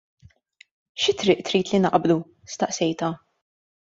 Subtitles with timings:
[1.03, 2.17] "Xi triq trid li naqbdu?"
[2.53, 3.11] staqsejtha.